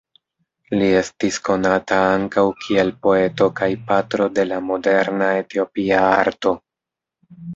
[0.77, 6.55] Li estis konata ankaŭ kiel poeto kaj patro de la moderna Etiopia arto.